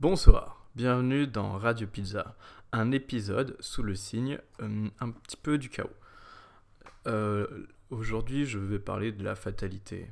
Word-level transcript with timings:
Bonsoir, 0.00 0.70
bienvenue 0.76 1.26
dans 1.26 1.58
Radio 1.58 1.88
Pizza, 1.88 2.36
un 2.70 2.92
épisode 2.92 3.56
sous 3.58 3.82
le 3.82 3.96
signe 3.96 4.38
euh, 4.60 4.88
un 5.00 5.10
petit 5.10 5.36
peu 5.36 5.58
du 5.58 5.70
chaos. 5.70 5.90
Euh, 7.08 7.66
Aujourd'hui, 7.90 8.46
je 8.46 8.60
vais 8.60 8.78
parler 8.78 9.10
de 9.10 9.24
la 9.24 9.34
fatalité. 9.34 10.08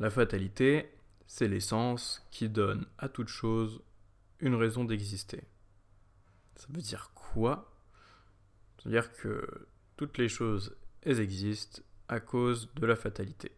La 0.00 0.10
fatalité, 0.10 0.92
c'est 1.26 1.48
l'essence 1.48 2.26
qui 2.30 2.50
donne 2.50 2.84
à 2.98 3.08
toute 3.08 3.28
chose 3.28 3.80
une 4.40 4.54
raison 4.54 4.84
d'exister. 4.84 5.44
Ça 6.56 6.66
veut 6.68 6.82
dire 6.82 7.12
quoi? 7.14 7.72
Ça 8.76 8.90
veut 8.90 8.90
dire 8.90 9.10
que 9.14 9.48
toutes 9.96 10.18
les 10.18 10.28
choses, 10.28 10.76
existent 11.06 11.80
à 12.08 12.20
cause 12.20 12.68
de 12.74 12.84
la 12.84 12.96
fatalité. 12.96 13.50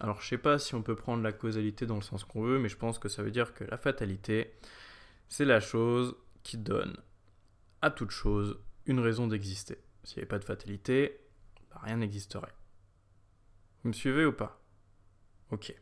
Alors 0.00 0.22
je 0.22 0.28
sais 0.28 0.38
pas 0.38 0.58
si 0.58 0.74
on 0.74 0.82
peut 0.82 0.96
prendre 0.96 1.22
la 1.22 1.32
causalité 1.32 1.84
dans 1.84 1.96
le 1.96 2.00
sens 2.02 2.24
qu'on 2.24 2.42
veut, 2.42 2.58
mais 2.58 2.70
je 2.70 2.76
pense 2.76 2.98
que 2.98 3.08
ça 3.08 3.22
veut 3.22 3.30
dire 3.30 3.52
que 3.52 3.64
la 3.64 3.76
fatalité, 3.76 4.54
c'est 5.28 5.44
la 5.44 5.60
chose 5.60 6.16
qui 6.42 6.56
donne 6.56 6.96
à 7.82 7.90
toute 7.90 8.10
chose 8.10 8.58
une 8.86 8.98
raison 8.98 9.26
d'exister. 9.26 9.78
S'il 10.02 10.16
n'y 10.16 10.22
avait 10.22 10.28
pas 10.28 10.38
de 10.38 10.44
fatalité, 10.44 11.20
bah, 11.70 11.80
rien 11.82 11.98
n'existerait. 11.98 12.54
Vous 13.82 13.88
me 13.88 13.94
suivez 13.94 14.24
ou 14.24 14.32
pas? 14.32 14.62
Ok. 15.50 15.74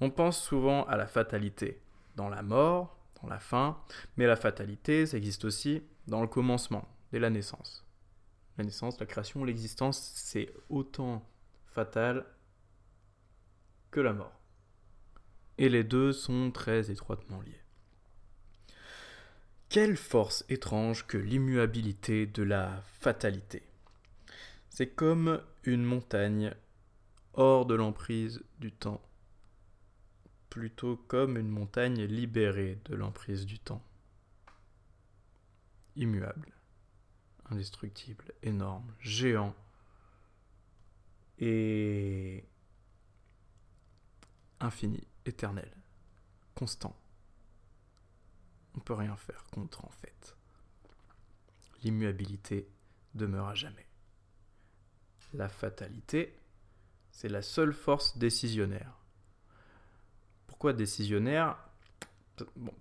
On 0.00 0.10
pense 0.10 0.40
souvent 0.40 0.84
à 0.84 0.96
la 0.96 1.06
fatalité 1.08 1.82
dans 2.14 2.28
la 2.28 2.42
mort, 2.42 2.96
dans 3.20 3.28
la 3.28 3.40
fin, 3.40 3.82
mais 4.16 4.26
la 4.26 4.36
fatalité, 4.36 5.06
ça 5.06 5.16
existe 5.16 5.44
aussi 5.44 5.82
dans 6.06 6.20
le 6.20 6.28
commencement, 6.28 6.88
dès 7.10 7.18
la 7.18 7.30
naissance. 7.30 7.84
La 8.56 8.64
naissance, 8.64 9.00
la 9.00 9.06
création, 9.06 9.44
l'existence, 9.44 10.12
c'est 10.14 10.52
autant 10.68 11.28
fatal 11.66 12.24
la 14.00 14.12
mort. 14.12 14.40
Et 15.58 15.68
les 15.68 15.84
deux 15.84 16.12
sont 16.12 16.50
très 16.50 16.90
étroitement 16.90 17.40
liés. 17.40 17.60
Quelle 19.68 19.96
force 19.96 20.44
étrange 20.48 21.06
que 21.06 21.18
l'immuabilité 21.18 22.26
de 22.26 22.42
la 22.42 22.82
fatalité. 23.00 23.62
C'est 24.68 24.88
comme 24.88 25.42
une 25.64 25.84
montagne 25.84 26.54
hors 27.32 27.66
de 27.66 27.74
l'emprise 27.74 28.42
du 28.58 28.72
temps, 28.72 29.02
plutôt 30.50 30.96
comme 30.96 31.36
une 31.36 31.48
montagne 31.48 32.04
libérée 32.04 32.78
de 32.84 32.94
l'emprise 32.94 33.46
du 33.46 33.58
temps. 33.58 33.82
Immuable, 35.96 36.52
indestructible, 37.50 38.32
énorme, 38.42 38.94
géant, 39.00 39.54
et 41.38 42.44
infini, 44.64 45.06
éternel, 45.26 45.70
constant. 46.54 46.96
On 48.74 48.80
peut 48.80 48.94
rien 48.94 49.16
faire 49.16 49.44
contre 49.52 49.84
en 49.84 49.90
fait. 49.90 50.36
L'immuabilité 51.82 52.68
demeure 53.14 53.48
à 53.48 53.54
jamais. 53.54 53.86
La 55.32 55.48
fatalité, 55.48 56.40
c'est 57.10 57.28
la 57.28 57.42
seule 57.42 57.72
force 57.72 58.16
décisionnaire. 58.18 58.98
Pourquoi 60.46 60.72
décisionnaire? 60.72 61.58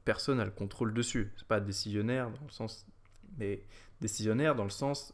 Personne 0.06 0.38
n'a 0.38 0.46
le 0.46 0.52
contrôle 0.52 0.94
dessus. 0.94 1.32
C'est 1.38 1.48
pas 1.48 1.60
décisionnaire 1.60 2.32
dans 2.32 2.46
le 2.46 2.52
sens. 2.52 2.86
Mais 3.38 3.66
décisionnaire 4.02 4.56
dans 4.56 4.64
le 4.64 4.70
sens. 4.70 5.14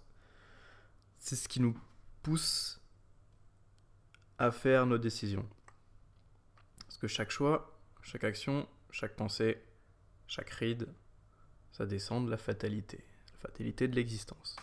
C'est 1.18 1.36
ce 1.36 1.50
qui 1.50 1.60
nous 1.60 1.78
pousse 2.22 2.80
à 4.38 4.52
faire 4.52 4.86
nos 4.86 4.98
décisions. 4.98 5.48
Parce 7.00 7.14
que 7.14 7.16
chaque 7.16 7.32
choix, 7.32 7.80
chaque 8.02 8.26
action, 8.26 8.68
chaque 8.92 9.16
pensée, 9.16 9.64
chaque 10.28 10.50
ride, 10.50 10.90
ça 11.72 11.86
descend 11.86 12.26
de 12.26 12.30
la 12.30 12.36
fatalité. 12.36 13.06
La 13.32 13.38
fatalité 13.38 13.88
de 13.88 13.96
l'existence. 13.96 14.58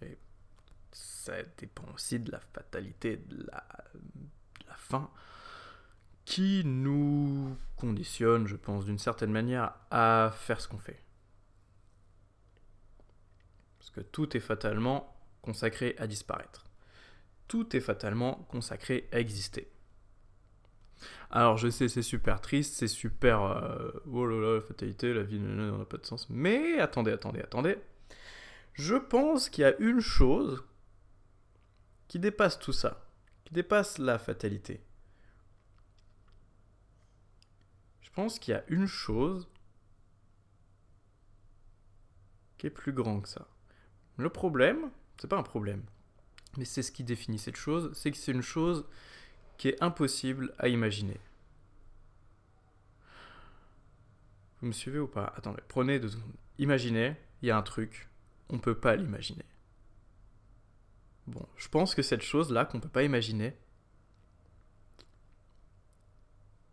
Et 0.00 0.16
ça 0.90 1.34
dépend 1.58 1.84
aussi 1.92 2.20
de 2.20 2.32
la 2.32 2.40
fatalité 2.40 3.18
de 3.18 3.46
la, 3.52 3.66
de 3.92 4.66
la 4.66 4.76
fin 4.76 5.10
qui 6.24 6.64
nous 6.64 7.54
conditionne, 7.76 8.46
je 8.46 8.56
pense, 8.56 8.86
d'une 8.86 8.98
certaine 8.98 9.30
manière 9.30 9.74
à 9.90 10.32
faire 10.34 10.62
ce 10.62 10.68
qu'on 10.68 10.78
fait. 10.78 11.04
Parce 13.78 13.90
que 13.90 14.00
tout 14.00 14.34
est 14.38 14.40
fatalement 14.40 15.14
consacré 15.42 15.96
à 15.98 16.06
disparaître. 16.06 16.64
Tout 17.46 17.76
est 17.76 17.80
fatalement 17.80 18.46
consacré 18.48 19.06
à 19.12 19.20
exister. 19.20 19.70
Alors 21.30 21.56
je 21.56 21.68
sais, 21.68 21.88
c'est 21.88 22.02
super 22.02 22.40
triste, 22.40 22.74
c'est 22.74 22.88
super... 22.88 23.42
Euh, 23.42 23.90
oh 24.10 24.26
là 24.26 24.40
là, 24.40 24.54
la 24.56 24.60
fatalité, 24.60 25.12
la 25.12 25.22
vie 25.22 25.38
n'a 25.38 25.84
pas 25.84 25.98
de 25.98 26.06
sens. 26.06 26.28
Mais 26.30 26.78
attendez, 26.80 27.12
attendez, 27.12 27.40
attendez. 27.40 27.78
Je 28.74 28.94
pense 28.94 29.48
qu'il 29.48 29.62
y 29.62 29.64
a 29.64 29.76
une 29.78 30.00
chose 30.00 30.64
qui 32.06 32.18
dépasse 32.18 32.58
tout 32.58 32.72
ça, 32.72 33.06
qui 33.44 33.52
dépasse 33.52 33.98
la 33.98 34.18
fatalité. 34.18 34.80
Je 38.00 38.10
pense 38.10 38.38
qu'il 38.38 38.52
y 38.52 38.56
a 38.56 38.64
une 38.68 38.86
chose 38.86 39.48
qui 42.56 42.66
est 42.66 42.70
plus 42.70 42.92
grand 42.92 43.20
que 43.20 43.28
ça. 43.28 43.46
Le 44.16 44.30
problème, 44.30 44.90
c'est 45.20 45.28
pas 45.28 45.38
un 45.38 45.42
problème, 45.42 45.84
mais 46.56 46.64
c'est 46.64 46.82
ce 46.82 46.90
qui 46.90 47.04
définit 47.04 47.38
cette 47.38 47.56
chose, 47.56 47.90
c'est 47.94 48.10
que 48.10 48.16
c'est 48.16 48.32
une 48.32 48.42
chose 48.42 48.86
qui 49.58 49.68
est 49.68 49.82
impossible 49.82 50.54
à 50.58 50.68
imaginer. 50.68 51.20
Vous 54.60 54.68
me 54.68 54.72
suivez 54.72 54.98
ou 54.98 55.06
pas? 55.06 55.32
Attendez, 55.36 55.62
prenez 55.68 55.98
deux 56.00 56.08
secondes. 56.08 56.32
Imaginez, 56.58 57.14
il 57.42 57.48
y 57.48 57.50
a 57.50 57.56
un 57.56 57.62
truc, 57.62 58.08
on 58.48 58.54
ne 58.54 58.60
peut 58.60 58.78
pas 58.78 58.96
l'imaginer. 58.96 59.44
Bon, 61.26 61.46
je 61.56 61.68
pense 61.68 61.94
que 61.94 62.02
cette 62.02 62.22
chose-là 62.22 62.64
qu'on 62.64 62.78
ne 62.78 62.82
peut 62.82 62.88
pas 62.88 63.02
imaginer, 63.02 63.56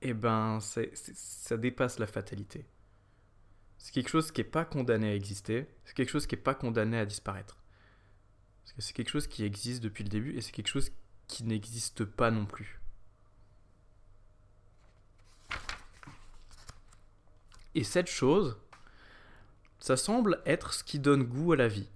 eh 0.02 0.13
ben, 0.13 0.59
ça 0.62 1.57
dépasse 1.57 2.00
la 2.00 2.07
fatalité. 2.07 2.66
C'est 3.78 3.91
quelque 3.91 4.09
chose 4.09 4.31
qui 4.31 4.41
n'est 4.41 4.47
pas 4.47 4.66
condamné 4.66 5.09
à 5.09 5.16
exister, 5.16 5.67
c'est 5.84 5.96
quelque 5.96 6.09
chose 6.09 6.25
qui 6.25 6.35
n'est 6.35 6.41
pas 6.41 6.56
condamné 6.56 6.97
à 6.97 7.06
disparaître. 7.06 7.62
C'est 8.78 8.94
quelque 8.94 9.09
chose 9.09 9.28
qui 9.28 9.44
existe 9.44 9.84
depuis 9.84 10.03
le 10.03 10.09
début 10.09 10.35
et 10.35 10.41
c'est 10.41 10.52
quelque 10.52 10.67
chose 10.67 10.91
qui 11.27 11.43
n'existe 11.43 12.05
pas 12.05 12.31
non 12.31 12.45
plus. 12.45 12.79
Et 17.75 17.83
cette 17.83 18.09
chose, 18.09 18.57
ça 19.79 19.97
semble 19.97 20.41
être 20.45 20.73
ce 20.73 20.83
qui 20.83 20.97
donne 20.97 21.23
goût 21.23 21.51
à 21.51 21.57
la 21.57 21.67
vie. 21.67 21.89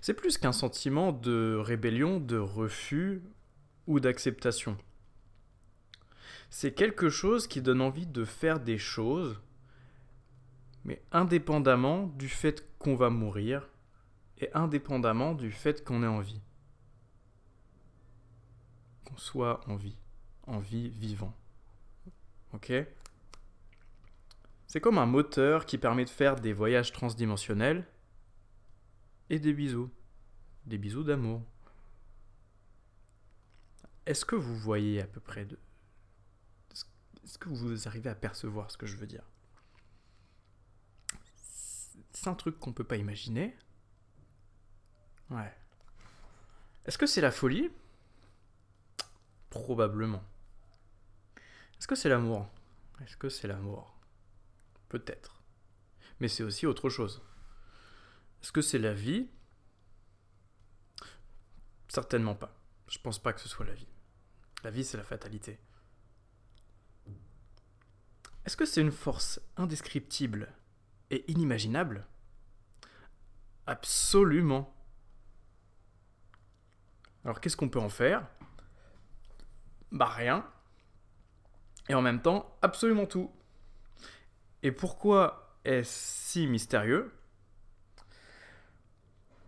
C'est 0.00 0.14
plus 0.14 0.38
qu'un 0.38 0.52
sentiment 0.52 1.12
de 1.12 1.56
rébellion, 1.58 2.20
de 2.20 2.36
refus 2.36 3.22
ou 3.86 3.98
d'acceptation. 3.98 4.76
C'est 6.50 6.72
quelque 6.72 7.08
chose 7.08 7.46
qui 7.46 7.62
donne 7.62 7.80
envie 7.80 8.06
de 8.06 8.24
faire 8.24 8.60
des 8.60 8.78
choses, 8.78 9.40
mais 10.84 11.02
indépendamment 11.12 12.06
du 12.06 12.28
fait 12.28 12.66
qu'on 12.78 12.94
va 12.94 13.10
mourir 13.10 13.68
et 14.38 14.50
indépendamment 14.54 15.34
du 15.34 15.50
fait 15.50 15.84
qu'on 15.84 16.02
ait 16.02 16.06
envie. 16.06 16.40
Qu'on 19.08 19.16
soit 19.16 19.66
en 19.68 19.76
vie, 19.76 19.96
en 20.46 20.58
vie 20.58 20.90
vivant. 20.90 21.34
Ok? 22.52 22.70
C'est 24.66 24.82
comme 24.82 24.98
un 24.98 25.06
moteur 25.06 25.64
qui 25.64 25.78
permet 25.78 26.04
de 26.04 26.10
faire 26.10 26.36
des 26.36 26.52
voyages 26.52 26.92
transdimensionnels 26.92 27.86
et 29.30 29.38
des 29.38 29.54
bisous. 29.54 29.90
Des 30.66 30.76
bisous 30.76 31.04
d'amour. 31.04 31.42
Est-ce 34.04 34.26
que 34.26 34.36
vous 34.36 34.56
voyez 34.56 35.00
à 35.00 35.06
peu 35.06 35.20
près 35.20 35.46
de... 35.46 35.58
Est-ce 37.24 37.38
que 37.38 37.48
vous 37.48 37.88
arrivez 37.88 38.10
à 38.10 38.14
percevoir 38.14 38.70
ce 38.70 38.76
que 38.76 38.86
je 38.86 38.96
veux 38.96 39.06
dire? 39.06 39.24
C'est 42.12 42.28
un 42.28 42.34
truc 42.34 42.58
qu'on 42.58 42.72
peut 42.74 42.84
pas 42.84 42.96
imaginer. 42.96 43.56
Ouais. 45.30 45.54
Est-ce 46.84 46.98
que 46.98 47.06
c'est 47.06 47.20
la 47.20 47.30
folie? 47.30 47.70
Probablement. 49.50 50.22
Est-ce 51.78 51.86
que 51.86 51.94
c'est 51.94 52.08
l'amour? 52.08 52.48
Est-ce 53.02 53.16
que 53.16 53.28
c'est 53.28 53.48
l'amour? 53.48 53.96
Peut-être. 54.88 55.42
Mais 56.20 56.28
c'est 56.28 56.42
aussi 56.42 56.66
autre 56.66 56.90
chose. 56.90 57.22
Est-ce 58.42 58.52
que 58.52 58.62
c'est 58.62 58.78
la 58.78 58.92
vie? 58.92 59.28
Certainement 61.88 62.34
pas. 62.34 62.54
Je 62.88 62.98
pense 62.98 63.18
pas 63.18 63.32
que 63.32 63.40
ce 63.40 63.48
soit 63.48 63.66
la 63.66 63.74
vie. 63.74 63.88
La 64.64 64.70
vie, 64.70 64.84
c'est 64.84 64.96
la 64.96 65.04
fatalité. 65.04 65.60
Est-ce 68.44 68.56
que 68.56 68.64
c'est 68.64 68.80
une 68.80 68.92
force 68.92 69.40
indescriptible 69.56 70.52
et 71.10 71.30
inimaginable? 71.30 72.06
Absolument. 73.66 74.74
Alors 77.24 77.40
qu'est-ce 77.40 77.56
qu'on 77.56 77.68
peut 77.68 77.78
en 77.78 77.90
faire? 77.90 78.26
Bah 79.92 80.06
rien. 80.06 80.44
et 81.88 81.94
en 81.94 82.02
même 82.02 82.20
temps 82.20 82.56
absolument 82.62 83.06
tout. 83.06 83.30
Et 84.62 84.72
pourquoi 84.72 85.56
est-ce 85.64 86.30
si 86.30 86.46
mystérieux? 86.46 87.12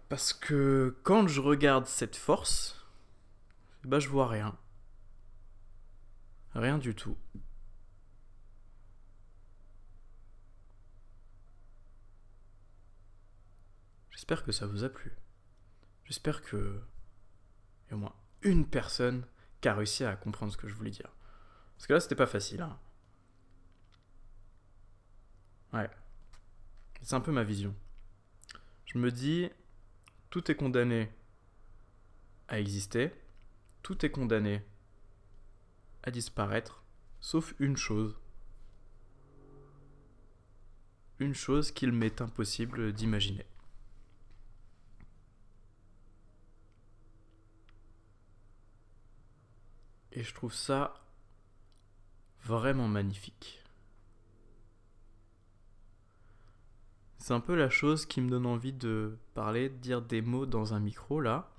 Parce 0.09 0.33
que 0.33 0.97
quand 1.03 1.29
je 1.29 1.41
regarde 1.41 1.87
cette 1.87 2.17
force, 2.17 2.85
bah 3.85 3.99
je 4.01 4.09
vois 4.09 4.29
rien. 4.29 4.57
Rien 6.55 6.79
du 6.79 6.95
tout. 6.95 7.17
J'espère 14.11 14.45
que 14.45 14.53
ça 14.53 14.67
vous 14.67 14.85
a 14.85 14.89
plu. 14.89 15.13
J'espère 16.05 16.43
que 16.43 16.83
il 17.87 17.93
y 17.93 17.95
au 17.95 17.99
moins 17.99 18.15
une 18.43 18.67
personne 18.67 19.27
qui 19.61 19.69
a 19.69 19.75
réussi 19.75 20.05
à 20.05 20.17
comprendre 20.17 20.53
ce 20.53 20.57
que 20.57 20.69
je 20.69 20.75
voulais 20.75 20.91
dire. 20.91 21.11
Parce 21.77 21.87
que 21.87 21.93
là, 21.93 22.01
c'était 22.01 22.15
pas 22.15 22.27
facile. 22.27 22.63
Hein. 22.63 22.79
Ouais. 25.73 25.91
C'est 27.03 27.15
un 27.15 27.21
peu 27.21 27.33
ma 27.33 27.45
vision. 27.45 27.75
Je 28.87 28.99
me 28.99 29.11
dis, 29.11 29.49
tout 30.31 30.51
est 30.51 30.55
condamné 30.55 31.11
à 32.49 32.59
exister, 32.59 33.13
tout 33.83 34.05
est 34.05 34.11
condamné 34.11 34.63
à 36.03 36.11
disparaître, 36.11 36.83
sauf 37.21 37.55
une 37.59 37.77
chose. 37.77 38.17
Une 41.19 41.35
chose 41.35 41.71
qu'il 41.71 41.93
m'est 41.93 42.21
impossible 42.21 42.93
d'imaginer. 42.93 43.47
Et 50.13 50.23
je 50.23 50.35
trouve 50.35 50.55
ça 50.55 50.95
vraiment 52.43 52.89
magnifique. 52.89 53.63
C'est 57.19 57.35
un 57.35 57.41
peu 57.41 57.55
la 57.55 57.69
chose 57.69 58.07
qui 58.07 58.21
me 58.21 58.31
donne 58.31 58.47
envie 58.47 58.73
de 58.73 59.19
parler, 59.35 59.69
de 59.69 59.77
dire 59.77 60.03
des 60.03 60.23
mots 60.23 60.47
dans 60.47 60.75
un 60.75 60.81
micro 60.81 61.21
là. 61.21 61.53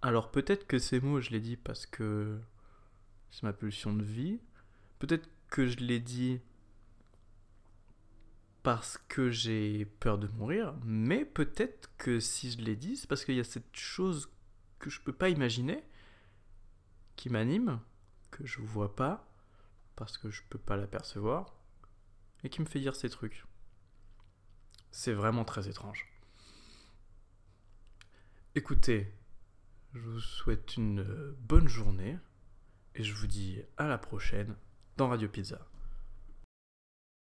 Alors 0.00 0.30
peut-être 0.30 0.66
que 0.66 0.78
ces 0.78 1.00
mots 1.00 1.20
je 1.20 1.30
les 1.30 1.40
dis 1.40 1.56
parce 1.56 1.86
que 1.86 2.38
c'est 3.30 3.42
ma 3.42 3.52
pulsion 3.52 3.92
de 3.92 4.04
vie. 4.04 4.40
Peut-être 5.00 5.28
que 5.50 5.66
je 5.66 5.78
l'ai 5.78 6.00
dit 6.00 6.40
parce 8.62 8.98
que 9.08 9.30
j'ai 9.30 9.86
peur 9.86 10.18
de 10.18 10.28
mourir, 10.28 10.74
mais 10.84 11.24
peut-être 11.24 11.90
que 11.96 12.20
si 12.20 12.50
je 12.50 12.58
l'ai 12.58 12.76
dit, 12.76 12.96
c'est 12.96 13.08
parce 13.08 13.24
qu'il 13.24 13.36
y 13.36 13.40
a 13.40 13.44
cette 13.44 13.74
chose 13.74 14.30
que 14.78 14.90
je 14.90 15.00
peux 15.00 15.12
pas 15.12 15.30
imaginer 15.30 15.82
qui 17.18 17.30
m'anime, 17.30 17.80
que 18.30 18.46
je 18.46 18.60
vois 18.60 18.94
pas, 18.94 19.28
parce 19.96 20.16
que 20.16 20.30
je 20.30 20.42
peux 20.48 20.58
pas 20.58 20.76
l'apercevoir, 20.76 21.52
et 22.44 22.48
qui 22.48 22.60
me 22.60 22.66
fait 22.66 22.78
dire 22.78 22.94
ces 22.94 23.10
trucs. 23.10 23.44
C'est 24.92 25.12
vraiment 25.12 25.44
très 25.44 25.68
étrange. 25.68 26.06
Écoutez, 28.54 29.12
je 29.94 30.00
vous 30.00 30.20
souhaite 30.20 30.76
une 30.76 31.02
bonne 31.40 31.66
journée 31.66 32.16
et 32.94 33.02
je 33.02 33.14
vous 33.14 33.26
dis 33.26 33.62
à 33.76 33.88
la 33.88 33.98
prochaine 33.98 34.56
dans 34.96 35.08
Radio 35.08 35.28
Pizza. 35.28 35.66